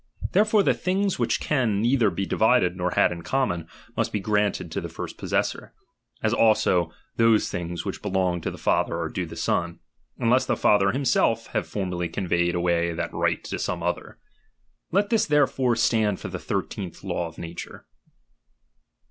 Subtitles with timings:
[0.31, 4.71] Therefore the things which can neither be divided nor had in common, must be granted
[4.71, 5.75] to the first possessor;
[6.23, 9.79] as also those things which belonged to the father are due to the son,
[10.19, 14.17] nnless the father himself have formerly conveyed away that right to some other.
[14.91, 17.85] Let this therefore stand for the thirteenth law of nature.